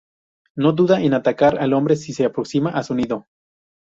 [0.55, 3.27] No duda en atacar al hombre si se aproxima a su nido.